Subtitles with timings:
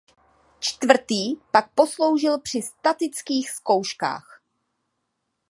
[0.59, 4.43] Čtvrtý pak posloužil při statických zkouškách.